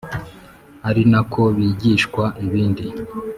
ari 0.89 1.03
na 1.11 1.21
ko 1.31 1.41
bigishwa 1.57 2.23
ibindi 2.45 2.85